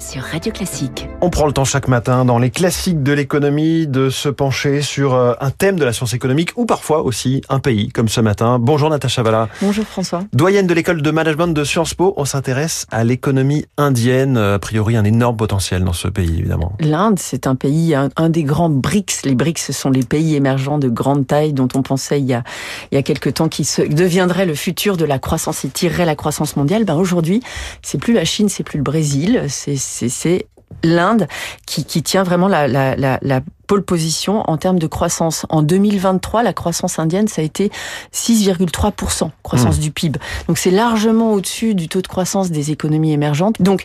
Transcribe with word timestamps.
sur 0.00 0.22
Radio 0.22 0.52
Classique. 0.52 1.08
On 1.20 1.30
prend 1.30 1.46
le 1.46 1.52
temps 1.52 1.64
chaque 1.64 1.88
matin 1.88 2.24
dans 2.24 2.38
les 2.38 2.50
classiques 2.50 3.02
de 3.02 3.12
l'économie 3.12 3.86
de 3.86 4.10
se 4.10 4.28
pencher 4.28 4.80
sur 4.80 5.14
euh, 5.14 5.34
un 5.40 5.50
thème 5.50 5.78
de 5.78 5.84
la 5.84 5.92
science 5.92 6.14
économique 6.14 6.52
ou 6.56 6.66
parfois 6.66 7.02
aussi 7.02 7.42
un 7.48 7.58
pays 7.58 7.88
comme 7.88 8.08
ce 8.08 8.20
matin. 8.20 8.58
Bonjour 8.60 8.90
Natacha 8.90 9.22
Valla. 9.22 9.48
Bonjour 9.60 9.84
François. 9.84 10.22
Doyenne 10.32 10.66
de 10.66 10.74
l'école 10.74 11.02
de 11.02 11.10
management 11.10 11.48
de 11.48 11.64
Sciences 11.64 11.94
Po, 11.94 12.14
on 12.16 12.24
s'intéresse 12.24 12.86
à 12.90 13.02
l'économie 13.02 13.64
indienne. 13.76 14.36
Euh, 14.36 14.54
a 14.54 14.58
priori 14.58 14.96
un 14.96 15.04
énorme 15.04 15.36
potentiel 15.36 15.82
dans 15.82 15.92
ce 15.92 16.06
pays 16.06 16.38
évidemment. 16.38 16.72
L'Inde, 16.78 17.18
c'est 17.18 17.46
un 17.46 17.56
pays, 17.56 17.94
un, 17.94 18.30
des 18.30 18.44
grands 18.44 18.70
BRICS. 18.70 19.22
Les 19.24 19.34
BRICS, 19.34 19.66
ce 19.66 19.72
sont 19.72 19.90
les 19.90 20.04
pays 20.04 20.36
émergents 20.36 20.78
de 20.78 20.88
grande 20.88 21.26
taille 21.26 21.52
dont 21.52 21.68
on 21.74 21.82
pensait 21.82 22.20
il 22.20 22.26
y 22.26 22.34
a, 22.34 22.44
il 22.92 22.94
y 22.94 22.98
a 22.98 23.02
quelques 23.02 23.34
temps 23.34 23.48
qu'ils 23.48 23.66
se, 23.66 23.82
deviendraient 23.82 24.46
le 24.46 24.54
futur 24.54 24.96
de 24.96 25.04
la 25.04 25.18
croissance 25.18 25.64
et 25.64 25.68
tireraient 25.68 26.06
la 26.06 26.16
croissance 26.16 26.56
mondiale. 26.56 26.84
Ben 26.84 26.94
aujourd'hui, 26.94 27.42
c'est 27.82 27.98
plus 27.98 28.12
la 28.12 28.24
Chine, 28.24 28.48
c'est 28.48 28.62
plus 28.62 28.78
le 28.78 28.84
Brésil, 28.84 29.17
c'est 29.48 29.76
c'est 29.76 30.46
l'Inde 30.82 31.26
qui, 31.66 31.84
tient 32.02 32.22
vraiment 32.22 32.48
la, 32.48 32.68
la, 32.68 33.40
pole 33.66 33.84
position 33.84 34.48
en 34.48 34.56
termes 34.56 34.78
de 34.78 34.86
croissance. 34.86 35.44
En 35.50 35.60
2023, 35.60 36.42
la 36.42 36.54
croissance 36.54 36.98
indienne, 36.98 37.28
ça 37.28 37.42
a 37.42 37.44
été 37.44 37.70
6,3%, 38.14 39.30
croissance 39.42 39.76
mmh. 39.76 39.80
du 39.80 39.90
PIB. 39.90 40.18
Donc 40.46 40.56
c'est 40.56 40.70
largement 40.70 41.32
au-dessus 41.34 41.74
du 41.74 41.86
taux 41.86 42.00
de 42.00 42.06
croissance 42.06 42.50
des 42.50 42.70
économies 42.70 43.12
émergentes. 43.12 43.60
Donc 43.60 43.84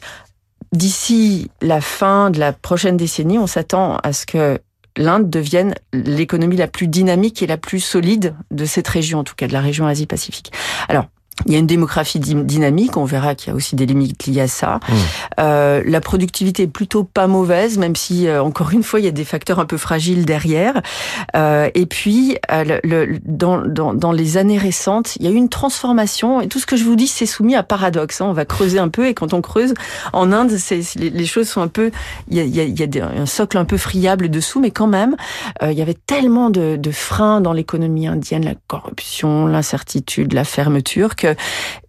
d'ici 0.72 1.52
la 1.62 1.82
fin 1.82 2.30
de 2.30 2.40
la 2.40 2.54
prochaine 2.54 2.96
décennie, 2.96 3.38
on 3.38 3.48
s'attend 3.48 3.98
à 4.04 4.14
ce 4.14 4.26
que 4.26 4.60
l'Inde 4.96 5.30
devienne 5.30 5.76
l'économie 5.92 6.56
la 6.56 6.68
plus 6.68 6.88
dynamique 6.88 7.42
et 7.42 7.48
la 7.48 7.58
plus 7.58 7.82
solide 7.82 8.36
de 8.52 8.64
cette 8.64 8.88
région, 8.88 9.20
en 9.20 9.24
tout 9.26 9.36
cas 9.36 9.48
de 9.48 9.54
la 9.54 9.62
région 9.62 9.86
Asie-Pacifique. 9.86 10.54
Alors, 10.88 11.08
il 11.46 11.54
y 11.54 11.56
a 11.56 11.60
une 11.60 11.68
démographie 11.68 12.20
dynamique, 12.20 12.96
on 12.96 13.06
verra 13.06 13.36
qu'il 13.36 13.50
y 13.50 13.52
a 13.52 13.56
aussi 13.56 13.76
des 13.76 13.86
limites 13.86 14.26
liées 14.28 14.42
à 14.42 14.48
ça. 14.48 14.80
Mmh. 14.88 14.94
Euh, 15.40 15.84
la 15.86 16.00
productivité 16.00 16.64
est 16.64 16.68
plutôt 16.68 17.04
pas 17.04 17.28
mauvaise, 17.28 17.78
même 17.78 17.96
si, 17.96 18.28
euh, 18.28 18.42
encore 18.42 18.72
une 18.72 18.84
fois, 18.84 19.00
il 19.00 19.06
y 19.06 19.10
a 19.10 19.12
des 19.12 19.26
facteurs 19.26 19.60
un 19.60 19.66
peu 19.66 19.78
fragiles 19.78 20.26
derrière. 20.26 20.82
Euh, 21.36 21.70
et 21.74 21.86
puis, 21.86 22.38
euh, 22.52 22.80
le, 22.84 23.20
dans, 23.26 23.62
dans, 23.62 23.94
dans, 23.94 24.12
les 24.12 24.38
années 24.38 24.58
récentes, 24.58 25.16
il 25.18 25.26
y 25.26 25.28
a 25.28 25.32
eu 25.32 25.36
une 25.36 25.50
transformation, 25.50 26.40
et 26.40 26.48
tout 26.48 26.60
ce 26.60 26.66
que 26.66 26.78
je 26.78 26.84
vous 26.84 26.96
dis, 26.96 27.08
c'est 27.08 27.26
soumis 27.26 27.56
à 27.56 27.64
paradoxe. 27.64 28.22
Hein. 28.22 28.28
On 28.30 28.34
va 28.34 28.46
creuser 28.46 28.80
un 28.80 28.90
peu, 28.90 29.08
et 29.08 29.14
quand 29.14 29.34
on 29.34 29.42
creuse, 29.42 29.74
en 30.14 30.32
Inde, 30.32 30.52
c'est, 30.58 30.82
les, 30.96 31.10
les, 31.10 31.26
choses 31.26 31.50
sont 31.50 31.62
un 31.62 31.68
peu... 31.68 31.92
Il 32.30 32.38
y 32.38 32.40
a, 32.40 32.44
il 32.44 32.56
y 32.56 32.60
a, 32.62 32.64
il 32.64 32.96
y 32.96 33.00
a 33.00 33.08
un 33.08 33.26
socle 33.26 33.58
un 33.58 33.66
peu 33.66 33.78
friable 33.78 34.30
dessous, 34.30 34.60
mais 34.60 34.72
quand 34.72 34.88
même, 34.88 35.16
euh, 35.62 35.72
il 35.72 35.78
y 35.78 35.82
avait 35.82 35.98
tellement 36.06 36.50
de, 36.50 36.76
de 36.76 36.92
freins 36.92 37.42
dans 37.42 37.54
l'économie 37.54 38.08
indienne, 38.08 38.46
la 38.46 38.56
corruption, 38.68 39.48
l'incertitude, 39.48 40.34
la 40.34 40.44
fermeture, 40.44 41.16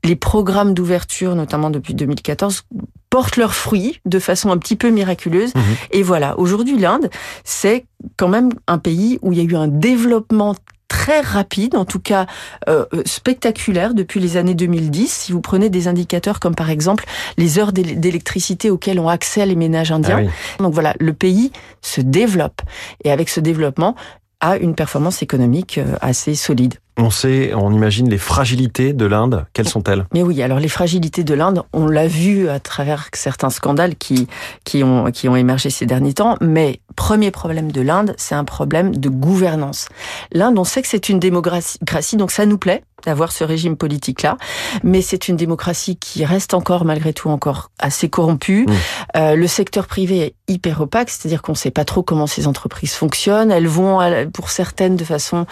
les 0.02 0.16
programmes 0.16 0.74
d'ouverture, 0.74 1.34
notamment 1.34 1.70
depuis 1.70 1.94
2014, 1.94 2.64
portent 3.10 3.36
leurs 3.36 3.54
fruits 3.54 4.00
de 4.06 4.18
façon 4.18 4.50
un 4.50 4.58
petit 4.58 4.76
peu 4.76 4.90
miraculeuse. 4.90 5.54
Mhm. 5.54 5.62
Et 5.92 6.02
voilà, 6.02 6.38
aujourd'hui, 6.38 6.78
l'Inde, 6.78 7.10
c'est 7.44 7.86
quand 8.16 8.28
même 8.28 8.50
un 8.66 8.78
pays 8.78 9.18
où 9.22 9.32
il 9.32 9.38
y 9.38 9.40
a 9.40 9.44
eu 9.44 9.56
un 9.56 9.68
développement 9.68 10.56
très 10.88 11.20
rapide, 11.20 11.76
en 11.76 11.84
tout 11.84 11.98
cas 11.98 12.26
euh, 12.68 12.84
euh, 12.94 13.02
spectaculaire 13.04 13.94
depuis 13.94 14.20
les 14.20 14.36
années 14.36 14.54
2010. 14.54 15.12
Si 15.12 15.32
vous 15.32 15.40
prenez 15.40 15.68
des 15.68 15.88
indicateurs 15.88 16.40
comme 16.40 16.54
par 16.54 16.70
exemple 16.70 17.04
les 17.36 17.58
heures 17.58 17.72
d'électricité 17.72 18.70
auxquelles 18.70 19.00
ont 19.00 19.08
accès 19.08 19.44
les 19.46 19.56
ménages 19.56 19.92
indiens. 19.92 20.26
Ah 20.28 20.62
Donc 20.62 20.72
voilà, 20.72 20.94
le 21.00 21.12
pays 21.12 21.52
se 21.82 22.00
développe. 22.00 22.62
Et 23.02 23.10
avec 23.10 23.28
ce 23.28 23.40
développement, 23.40 23.96
a 24.40 24.56
une 24.56 24.74
performance 24.74 25.22
économique 25.22 25.78
euh, 25.78 25.96
assez 26.00 26.34
solide. 26.34 26.74
On 26.96 27.10
sait, 27.10 27.52
on 27.54 27.72
imagine 27.72 28.08
les 28.08 28.18
fragilités 28.18 28.92
de 28.92 29.04
l'Inde. 29.04 29.46
Quelles 29.52 29.68
sont-elles? 29.68 30.06
Mais 30.14 30.22
oui, 30.22 30.42
alors 30.42 30.60
les 30.60 30.68
fragilités 30.68 31.24
de 31.24 31.34
l'Inde, 31.34 31.64
on 31.72 31.86
l'a 31.86 32.06
vu 32.06 32.48
à 32.48 32.60
travers 32.60 33.08
certains 33.12 33.50
scandales 33.50 33.96
qui, 33.96 34.28
qui, 34.64 34.84
ont, 34.84 35.10
qui 35.10 35.28
ont 35.28 35.34
émergé 35.34 35.70
ces 35.70 35.86
derniers 35.86 36.14
temps. 36.14 36.36
Mais 36.40 36.78
premier 36.96 37.30
problème 37.30 37.70
de 37.70 37.80
l'Inde, 37.80 38.14
c'est 38.16 38.34
un 38.34 38.44
problème 38.44 38.96
de 38.96 39.08
gouvernance. 39.08 39.88
L'Inde, 40.32 40.58
on 40.58 40.64
sait 40.64 40.82
que 40.82 40.88
c'est 40.88 41.08
une 41.08 41.18
démocratie, 41.18 42.16
donc 42.16 42.30
ça 42.30 42.46
nous 42.46 42.58
plaît 42.58 42.82
d'avoir 43.04 43.32
ce 43.32 43.44
régime 43.44 43.76
politique-là, 43.76 44.38
mais 44.82 45.02
c'est 45.02 45.28
une 45.28 45.36
démocratie 45.36 45.96
qui 45.96 46.24
reste 46.24 46.54
encore, 46.54 46.86
malgré 46.86 47.12
tout, 47.12 47.28
encore 47.28 47.70
assez 47.78 48.08
corrompue. 48.08 48.64
Mmh. 48.66 48.72
Euh, 49.16 49.36
le 49.36 49.46
secteur 49.46 49.86
privé 49.86 50.20
est 50.20 50.34
hyper 50.48 50.80
opaque, 50.80 51.10
c'est-à-dire 51.10 51.42
qu'on 51.42 51.52
ne 51.52 51.56
sait 51.56 51.70
pas 51.70 51.84
trop 51.84 52.02
comment 52.02 52.26
ces 52.26 52.46
entreprises 52.46 52.94
fonctionnent. 52.94 53.50
Elles 53.50 53.66
vont, 53.66 53.98
pour 54.32 54.48
certaines, 54.48 54.96
de 54.96 55.04
façon 55.04 55.44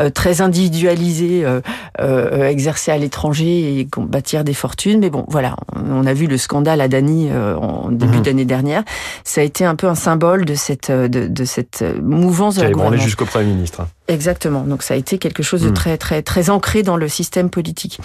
euh, 0.00 0.10
très 0.10 0.40
individuelle, 0.40 1.00
euh, 1.00 1.60
euh, 2.00 2.48
exercer 2.48 2.90
à 2.90 2.98
l'étranger 2.98 3.80
et 3.80 3.88
bâtir 3.96 4.44
des 4.44 4.54
fortunes. 4.54 5.00
Mais 5.00 5.10
bon, 5.10 5.24
voilà, 5.28 5.56
on 5.74 6.06
a 6.06 6.12
vu 6.12 6.26
le 6.26 6.38
scandale 6.38 6.80
à 6.80 6.88
Dany 6.88 7.28
euh, 7.30 7.56
en 7.56 7.90
début 7.90 8.18
mhm. 8.18 8.22
d'année 8.22 8.44
dernière. 8.44 8.82
Ça 9.24 9.40
a 9.40 9.44
été 9.44 9.64
un 9.64 9.76
peu 9.76 9.86
un 9.86 9.94
symbole 9.94 10.44
de 10.44 10.54
cette 10.54 10.89
de, 10.90 11.26
de 11.26 11.44
cette 11.44 11.84
mouvance 12.02 12.56
de 12.56 12.62
la 12.62 12.70
gouvernance. 12.70 13.02
jusqu'au 13.02 13.26
Premier 13.26 13.52
ministre. 13.52 13.86
Exactement. 14.08 14.62
Donc 14.62 14.82
ça 14.82 14.94
a 14.94 14.96
été 14.96 15.18
quelque 15.18 15.42
chose 15.42 15.62
de 15.62 15.68
mhm. 15.68 15.74
très 15.74 15.98
très 15.98 16.22
très 16.22 16.50
ancré 16.50 16.82
dans 16.82 16.96
le 16.96 17.08
système 17.08 17.50
politique. 17.50 18.00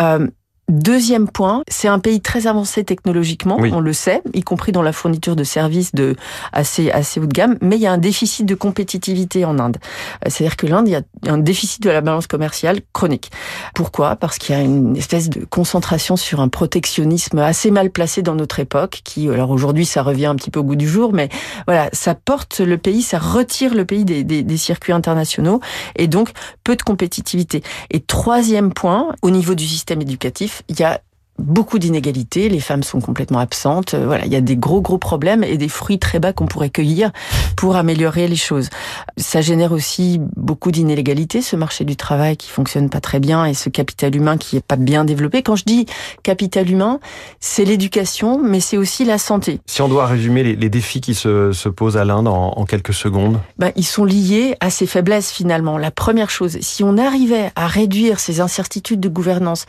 Euh, 0.00 0.26
Deuxième 0.70 1.28
point, 1.28 1.64
c'est 1.66 1.88
un 1.88 1.98
pays 1.98 2.20
très 2.20 2.46
avancé 2.46 2.84
technologiquement, 2.84 3.56
on 3.58 3.80
le 3.80 3.92
sait, 3.92 4.22
y 4.34 4.42
compris 4.42 4.70
dans 4.70 4.82
la 4.82 4.92
fourniture 4.92 5.34
de 5.34 5.42
services 5.42 5.96
de 5.96 6.14
assez 6.52 6.92
assez 6.92 7.18
haut 7.18 7.26
de 7.26 7.32
gamme, 7.32 7.58
mais 7.60 7.74
il 7.74 7.82
y 7.82 7.88
a 7.88 7.92
un 7.92 7.98
déficit 7.98 8.46
de 8.46 8.54
compétitivité 8.54 9.44
en 9.44 9.58
Inde. 9.58 9.78
Euh, 10.24 10.30
c'est-à-dire 10.30 10.56
que 10.56 10.68
l'Inde, 10.68 10.86
il 10.86 10.92
y 10.92 10.94
a 10.94 11.02
un 11.32 11.38
déficit 11.38 11.82
de 11.82 11.90
la 11.90 12.00
balance 12.00 12.28
commerciale 12.28 12.82
chronique. 12.92 13.32
Pourquoi? 13.74 14.14
Parce 14.14 14.38
qu'il 14.38 14.54
y 14.54 14.58
a 14.58 14.62
une 14.62 14.96
espèce 14.96 15.28
de 15.28 15.44
concentration 15.44 16.14
sur 16.16 16.40
un 16.40 16.48
protectionnisme 16.48 17.38
assez 17.38 17.72
mal 17.72 17.90
placé 17.90 18.22
dans 18.22 18.36
notre 18.36 18.60
époque, 18.60 19.00
qui 19.02 19.28
alors 19.28 19.50
aujourd'hui 19.50 19.86
ça 19.86 20.04
revient 20.04 20.26
un 20.26 20.36
petit 20.36 20.52
peu 20.52 20.60
au 20.60 20.64
goût 20.64 20.76
du 20.76 20.88
jour, 20.88 21.12
mais 21.12 21.30
voilà, 21.66 21.88
ça 21.92 22.14
porte 22.14 22.60
le 22.60 22.78
pays, 22.78 23.02
ça 23.02 23.18
retire 23.18 23.74
le 23.74 23.84
pays 23.84 24.04
des, 24.04 24.22
des, 24.22 24.44
des 24.44 24.56
circuits 24.56 24.92
internationaux 24.92 25.60
et 25.96 26.06
donc 26.06 26.30
peu 26.62 26.76
de 26.76 26.82
compétitivité. 26.82 27.64
Et 27.90 27.98
troisième 27.98 28.72
point, 28.72 29.08
au 29.22 29.30
niveau 29.30 29.56
du 29.56 29.66
système 29.66 30.00
éducatif, 30.00 30.59
il 30.68 30.78
y 30.78 30.84
a 30.84 31.00
beaucoup 31.40 31.78
d'inégalités, 31.78 32.48
les 32.48 32.60
femmes 32.60 32.82
sont 32.82 33.00
complètement 33.00 33.38
absentes, 33.38 33.94
euh, 33.94 34.06
voilà, 34.06 34.26
il 34.26 34.32
y 34.32 34.36
a 34.36 34.40
des 34.40 34.56
gros 34.56 34.80
gros 34.80 34.98
problèmes 34.98 35.42
et 35.42 35.56
des 35.56 35.68
fruits 35.68 35.98
très 35.98 36.18
bas 36.18 36.32
qu'on 36.32 36.46
pourrait 36.46 36.70
cueillir 36.70 37.10
pour 37.56 37.76
améliorer 37.76 38.28
les 38.28 38.36
choses. 38.36 38.68
Ça 39.16 39.40
génère 39.40 39.72
aussi 39.72 40.20
beaucoup 40.36 40.70
d'inégalités, 40.70 41.42
ce 41.42 41.56
marché 41.56 41.84
du 41.84 41.96
travail 41.96 42.36
qui 42.36 42.50
fonctionne 42.50 42.90
pas 42.90 43.00
très 43.00 43.20
bien 43.20 43.46
et 43.46 43.54
ce 43.54 43.68
capital 43.68 44.14
humain 44.14 44.36
qui 44.36 44.56
est 44.56 44.64
pas 44.64 44.76
bien 44.76 45.04
développé. 45.04 45.42
Quand 45.42 45.56
je 45.56 45.64
dis 45.64 45.86
capital 46.22 46.70
humain, 46.70 47.00
c'est 47.40 47.64
l'éducation, 47.64 48.40
mais 48.42 48.60
c'est 48.60 48.76
aussi 48.76 49.04
la 49.04 49.18
santé. 49.18 49.60
Si 49.66 49.82
on 49.82 49.88
doit 49.88 50.06
résumer 50.06 50.42
les, 50.42 50.70
défis 50.70 51.00
qui 51.00 51.14
se, 51.14 51.52
se 51.52 51.68
posent 51.68 51.96
à 51.96 52.04
l'Inde 52.04 52.28
en, 52.28 52.52
en, 52.56 52.64
quelques 52.64 52.94
secondes, 52.94 53.40
ben, 53.58 53.72
ils 53.74 53.84
sont 53.84 54.04
liés 54.04 54.54
à 54.60 54.70
ces 54.70 54.86
faiblesses 54.86 55.32
finalement. 55.32 55.78
La 55.78 55.90
première 55.90 56.30
chose, 56.30 56.58
si 56.60 56.84
on 56.84 56.96
arrivait 56.96 57.50
à 57.56 57.66
réduire 57.66 58.20
ces 58.20 58.40
incertitudes 58.40 59.00
de 59.00 59.08
gouvernance, 59.08 59.66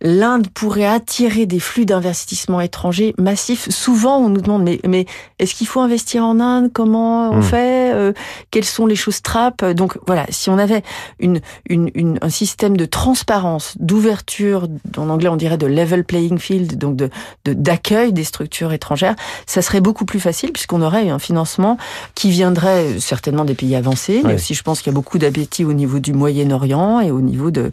l'Inde 0.00 0.46
pourrait 0.54 0.86
attirer 0.86 1.13
tirer 1.14 1.46
des 1.46 1.60
flux 1.60 1.86
d'investissement 1.86 2.60
étrangers 2.60 3.14
massifs. 3.18 3.70
Souvent, 3.70 4.18
on 4.18 4.30
nous 4.30 4.40
demande 4.40 4.64
mais, 4.64 4.80
mais 4.84 5.06
est-ce 5.38 5.54
qu'il 5.54 5.68
faut 5.68 5.78
investir 5.78 6.24
en 6.24 6.40
Inde? 6.40 6.72
Comment 6.72 7.30
on 7.30 7.36
hmm. 7.36 7.42
fait? 7.42 7.94
Euh, 7.94 8.12
Quelles 8.50 8.64
sont 8.64 8.84
les 8.84 8.96
choses 8.96 9.22
trappes? 9.22 9.64
Donc 9.64 9.96
voilà, 10.08 10.26
si 10.30 10.50
on 10.50 10.58
avait 10.58 10.82
une, 11.20 11.40
une, 11.68 11.88
une, 11.94 12.18
un 12.20 12.30
système 12.30 12.76
de 12.76 12.84
transparence, 12.84 13.76
d'ouverture, 13.78 14.66
en 14.96 15.08
anglais 15.08 15.28
on 15.28 15.36
dirait 15.36 15.56
de 15.56 15.68
level 15.68 16.02
playing 16.02 16.38
field, 16.38 16.78
donc 16.78 16.96
de 16.96 17.10
d'accueil 17.44 18.12
des 18.12 18.24
structures 18.24 18.72
étrangères, 18.72 19.14
ça 19.46 19.62
serait 19.62 19.80
beaucoup 19.80 20.06
plus 20.06 20.18
facile 20.18 20.50
puisqu'on 20.50 20.82
aurait 20.82 21.10
un 21.10 21.20
financement 21.20 21.78
qui 22.16 22.30
viendrait 22.30 22.98
certainement 22.98 23.44
des 23.44 23.54
pays 23.54 23.76
avancés, 23.76 24.22
mais 24.24 24.34
aussi 24.34 24.54
je 24.54 24.64
pense 24.64 24.82
qu'il 24.82 24.90
y 24.90 24.94
a 24.94 24.98
beaucoup 24.98 25.18
d'appétit 25.18 25.64
au 25.64 25.74
niveau 25.74 26.00
du 26.00 26.12
Moyen-Orient 26.12 26.98
et 26.98 27.12
au 27.12 27.20
niveau 27.20 27.52
de 27.52 27.70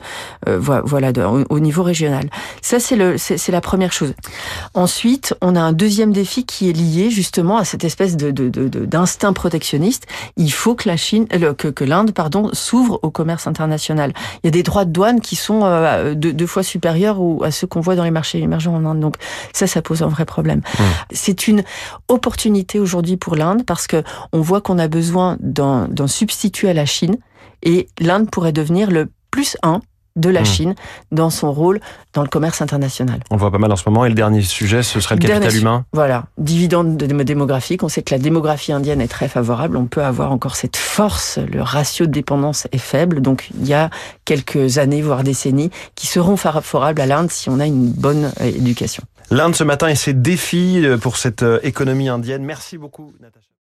euh, 0.48 0.60
voilà 0.60 1.12
de, 1.12 1.24
au, 1.24 1.44
au 1.50 1.60
niveau 1.60 1.82
régional. 1.82 2.30
Ça 2.62 2.80
c'est 2.80 2.96
le 2.96 3.18
c'est 3.38 3.52
la 3.52 3.62
première 3.62 3.92
chose. 3.94 4.14
Ensuite, 4.74 5.36
on 5.42 5.56
a 5.56 5.62
un 5.62 5.74
deuxième 5.74 6.12
défi 6.12 6.46
qui 6.46 6.70
est 6.70 6.74
lié 6.74 7.10
justement 7.10 7.58
à 7.58 7.66
cette 7.66 7.84
espèce 7.84 8.18
de 8.18 8.32
d'instinct 8.32 9.34
protectionniste. 9.34 10.08
Il 10.38 10.52
faut 10.52 10.76
que 10.76 10.88
la 10.88 10.98
Chine, 10.98 11.28
euh, 11.34 11.54
que, 11.54 11.68
que 11.68 11.84
l'Inde, 11.84 12.12
pardon, 12.12 12.50
s'ouvre 12.54 13.00
au 13.04 13.10
commerce 13.10 13.48
international. 13.48 14.14
Il 14.44 14.48
y 14.48 14.50
a 14.50 14.52
des 14.52 14.64
droits 14.64 14.86
de 14.86 14.92
douane 14.92 15.22
qui 15.22 15.36
sont 15.36 15.62
euh, 15.64 16.14
deux, 16.16 16.48
fois 16.48 16.64
supérieurs 16.64 17.20
à 17.44 17.52
ceux 17.52 17.68
qu'on 17.68 17.82
voit 17.82 17.96
dans 17.96 18.04
les 18.04 18.12
marchés 18.12 18.40
émergents 18.40 18.76
en 18.76 18.86
Inde. 18.86 19.00
Donc 19.00 19.16
ça, 19.54 19.68
ça 19.68 19.82
pose 19.82 20.04
un 20.04 20.08
vrai 20.08 20.26
problème. 20.26 20.62
C'est 21.12 21.48
une 21.48 21.64
opportunité 22.08 22.80
aujourd'hui 22.80 23.18
pour 23.18 23.36
l'Inde 23.36 23.64
parce 23.66 23.88
que 23.88 24.04
on 24.34 24.42
voit 24.42 24.62
qu'on 24.62 24.80
a 24.80 24.88
besoin 24.88 25.38
d'un 25.40 26.08
substitut 26.08 26.68
à 26.68 26.74
la 26.74 26.86
Chine 26.86 27.18
et 27.64 27.88
l'Inde 28.00 28.30
pourrait 28.30 28.52
devenir 28.52 28.90
le 28.90 29.10
plus 29.30 29.58
un 29.64 29.82
de 30.16 30.30
la 30.30 30.42
hmm. 30.42 30.46
Chine 30.46 30.76
dans 31.12 31.30
son 31.30 31.52
rôle 31.52 31.80
dans 32.14 32.22
le 32.22 32.28
commerce 32.28 32.62
international. 32.62 33.20
On 33.30 33.36
le 33.36 33.40
voit 33.40 33.52
pas 33.52 33.58
mal 33.58 33.72
en 33.72 33.76
ce 33.76 33.88
moment. 33.88 34.06
Et 34.06 34.10
le 34.10 34.16
dernier 34.16 34.42
sujet, 34.42 34.84
ce 34.84 35.00
serait 35.00 35.16
le 35.16 35.22
capital 35.22 35.56
humain 35.56 35.86
Voilà, 35.94 36.26
dividende 36.38 36.98
démographique. 36.98 37.84
On 37.84 37.90
sait 37.90 38.02
que 38.02 38.14
la 38.14 38.20
démographie 38.20 38.74
indienne 38.74 39.02
est 39.02 39.08
très 39.08 39.28
favorable. 39.28 39.78
On 39.78 39.86
peut 39.86 40.04
avoir 40.04 40.32
encore 40.32 40.56
cette 40.56 40.78
force. 40.78 41.40
Le 41.52 41.62
ratio 41.62 42.06
de 42.06 42.12
dépendance 42.12 42.68
est 42.72 42.78
faible. 42.78 43.22
Donc 43.22 43.50
il 43.60 43.68
y 43.68 43.74
a 43.74 43.90
quelques 44.26 44.78
années, 44.78 45.02
voire 45.02 45.24
décennies, 45.24 45.72
qui 45.96 46.08
seront 46.08 46.38
favorables 46.38 47.02
à 47.02 47.06
l'Inde 47.06 47.32
si 47.32 47.50
on 47.50 47.60
a 47.60 47.66
une 47.66 47.92
bonne 47.92 48.32
euh, 48.42 48.46
éducation. 48.46 49.04
L'Inde 49.30 49.56
ce 49.56 49.64
matin 49.64 49.88
et 49.88 49.96
ses 49.96 50.14
défis 50.14 50.86
pour 51.02 51.16
cette 51.16 51.46
économie 51.64 52.10
indienne. 52.10 52.44
Merci 52.44 52.78
beaucoup, 52.78 53.14
Natacha. 53.22 53.48